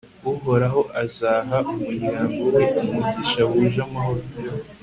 [0.31, 4.23] uhoraho azaha umuryango we umugisha wuje amahoro